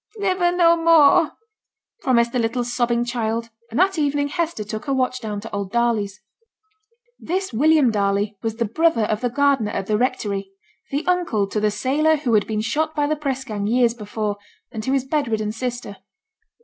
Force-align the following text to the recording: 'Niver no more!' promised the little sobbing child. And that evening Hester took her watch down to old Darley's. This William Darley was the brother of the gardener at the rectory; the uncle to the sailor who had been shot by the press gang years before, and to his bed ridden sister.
'Niver 0.17 0.51
no 0.51 0.75
more!' 0.75 1.33
promised 2.01 2.31
the 2.31 2.39
little 2.39 2.63
sobbing 2.63 3.05
child. 3.05 3.51
And 3.69 3.79
that 3.79 3.99
evening 3.99 4.29
Hester 4.29 4.63
took 4.63 4.85
her 4.85 4.93
watch 4.95 5.19
down 5.21 5.39
to 5.41 5.53
old 5.55 5.71
Darley's. 5.71 6.21
This 7.19 7.53
William 7.53 7.91
Darley 7.91 8.35
was 8.41 8.55
the 8.55 8.65
brother 8.65 9.03
of 9.03 9.21
the 9.21 9.29
gardener 9.29 9.69
at 9.69 9.85
the 9.85 9.99
rectory; 9.99 10.53
the 10.89 11.05
uncle 11.05 11.45
to 11.47 11.59
the 11.59 11.69
sailor 11.69 12.15
who 12.15 12.33
had 12.33 12.47
been 12.47 12.61
shot 12.61 12.95
by 12.95 13.05
the 13.05 13.15
press 13.15 13.43
gang 13.43 13.67
years 13.67 13.93
before, 13.93 14.37
and 14.71 14.81
to 14.81 14.91
his 14.91 15.05
bed 15.05 15.27
ridden 15.27 15.51
sister. 15.51 15.97